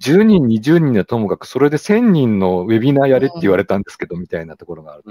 [0.00, 5.02] 10人、20人はともかく、それで1000人のウェビナーやれって言われたんですけど、みたいなところがある。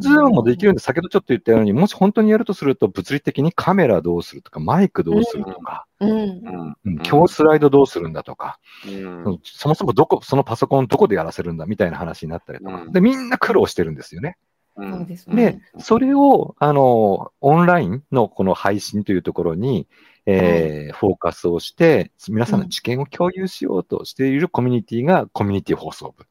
[0.00, 14.36] Zoomもできるんで、先ほどちょっと言ったように、もし本当にやるとすると、物理的にカメラどうするとか、マイクどうするとか、うん、今日スライドどうするんだとか、うん、そもそもどこ、そのパソコンどこでやらせるんだみたいな話になったりとか、うん、で、みんな苦労してるんですよね。
[14.76, 19.86] うんで、それを、あの、オンラインのこの配信というところに、
[20.26, 26.26] えー、フォーカスをして、皆さんの知見を共有しようとしているコミュニティがコミュニティ放送部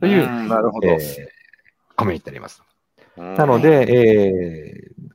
[0.00, 0.98] という、なるほど、えー、
[1.96, 2.62] コミュニティになります。
[3.16, 5.12] なので、えー、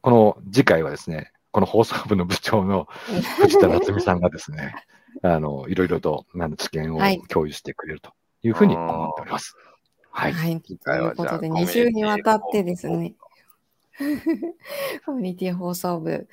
[0.00, 2.88] この次回はですね、この放送部の部長の
[3.40, 4.74] 藤田夏美さんがですね、
[5.22, 9.54] あの、いろいろと、あの、知見を共有してくれるというふうに思っております。
[9.56, 9.75] はい。
[10.16, 13.14] はい、ということで、2週にわたってですね、
[15.04, 16.26] コミュニティ放送部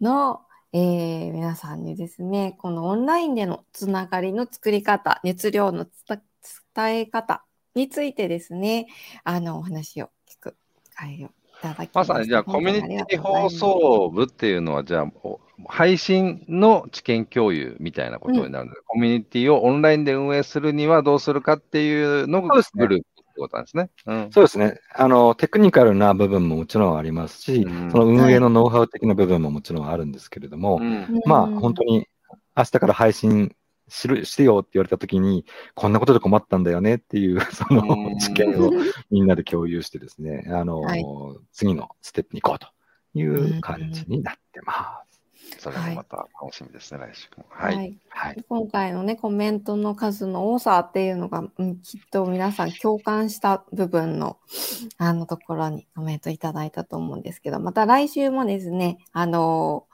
[0.00, 0.40] の、
[0.72, 7.44] えー、皆さんにですね、このオンラインでのつながりの作り方、熱量の伝え方
[7.76, 8.88] についてですね、
[9.22, 10.56] あの、お話を聞く
[10.96, 11.30] 会を
[11.62, 15.12] ただきまさにじゃあ、コミュニティ放送部っていうのは、じゃあ、
[15.68, 23.90] 配信の知見共有みたいなことになるので、うん、コミュニティをオンラインで運営するにはどうするかっていうのがグループってことなんですね。
[24.06, 24.80] うん、そうですね。
[24.94, 30.80] あの、テクニカルな部分ももちろんありますし、うん、その運営のノウハウ的な部分ももちろんあるんですけれども、
[31.24, 32.08] まあ、本当に
[32.56, 33.54] 明日から配信
[33.88, 38.72] しろしてよって言われたときに、こんなことで困ったんだよねっていう、 その知見を
[39.10, 41.04] みんなで共有してですね、あの、はい、
[41.52, 42.68] 次のステップに行こうと
[43.18, 45.07] いう感じになってます。
[45.58, 47.44] それもまた楽しみですね、はい、来週も。
[47.48, 47.98] はい。
[48.08, 54.38] はい、今回のね、コメントの数の多さっていうのが、うん、きっと皆さん共感した部分の、
[54.98, 59.86] あのところにコメントいただいたと思うんですけど、また来週もですね、あの、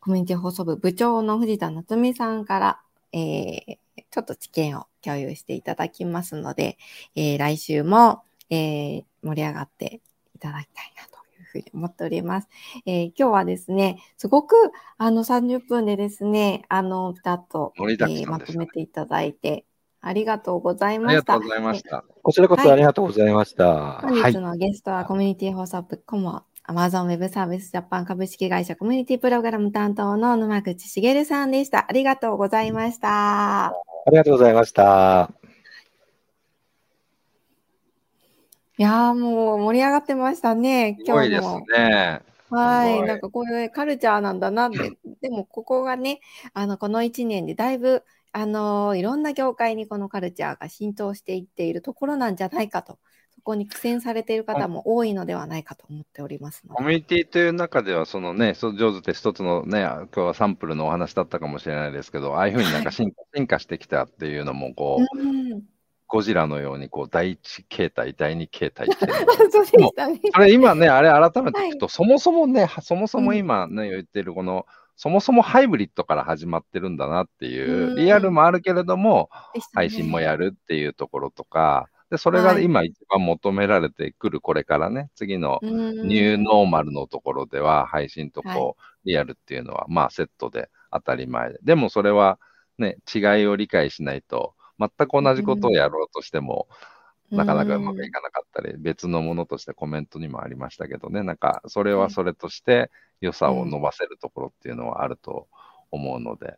[0.00, 2.80] コミュニティ放送部部長の藤田夏美さんから、
[3.12, 3.78] えー、
[4.10, 6.78] ちょっと知見を共有していただきますので、
[7.14, 10.00] えー、来週も、えー、盛り上がって
[10.34, 11.19] いただきたいなと
[11.50, 12.48] ふうに思っております。
[12.86, 14.54] えー、今日はですね、すごく
[14.98, 19.64] あの30分でですね、あの、ピタッと、えー、まとめていただいて、
[20.00, 21.34] ありがとうございました。
[21.34, 22.04] ありがとうございました。
[22.22, 23.66] こちらこそありがとうございました。
[23.66, 31.86] はい、本日のゲストはコミュニティ放送部コモ Amazon Web サービスジャパン株式会社コミュニティプログラム担当の沼口茂さんでした。
[31.88, 33.66] ありがとうございました。
[33.66, 33.72] あ
[34.10, 35.39] りがとうございました。
[38.80, 41.66] いやもう盛り上がってましたね、今日も。
[41.68, 42.22] ね。
[42.48, 43.02] はい。
[43.02, 44.78] なんかこういうカルチャーなんだなって。
[45.20, 46.20] でもここがね、
[46.54, 52.98] あの、この1年でだいぶ、あの、いろんな業界にこのカルチャーが浸透していっているところなんじゃないかと。
[53.34, 65.62] そこに苦戦されている方も多いのではないかと思っておりますコミュニティという中では、そのね、そ上手って一つのね、今日はサンプルのお話だったかもしれないですけど、ああいうふうになんか進化,、進化してきたっていうのも、こう、うん
[66.10, 69.12] ゴジラのようにこう第一形態、第二形態っていう
[69.50, 70.20] そうでしたね。
[70.32, 79.30] あれ今ね、あれ改めて聞くと、はい、そもそもね、そもそも今ね、言ってるこの、そもそもハイブリッドから始まってるんだなっていう、リアルもあるけれども、
[79.72, 91.60] 配信もやるっていうところとか、で、それが今一番求められてくる、これからね、次のニューノーマルのところでは、配信とこう、リアルっていうのは、まあセットで当たり前で。
[91.62, 92.40] でもそれは
[92.78, 96.66] ね、違いを理解しないと、全く同じことをやろうとしても、
[97.30, 105.46] なかなかうまくいかなかったり、別のものとしてコメントにもありましたけどね、なんか、それはそれとして良さを伸ばせるところっていうのはあると
[105.90, 106.56] 思うので、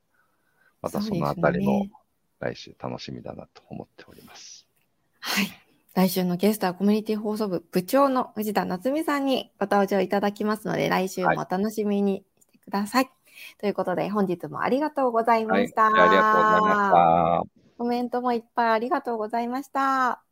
[0.80, 1.88] またそのあたりも
[2.40, 4.66] 来週楽しみだなと思っております。
[5.20, 5.46] はい。
[5.94, 13.04] 来週のゲストはコミュニティ放送部部長の藤田夏美さんにご登場いただきますので、来週もお楽しみにしてください。
[13.04, 13.12] はい、
[13.60, 15.90] ということで、本日もありがとうございました。
[15.90, 17.61] はい、ありがとうございました。
[17.82, 20.22] コメントもいっぱいありがとうございました。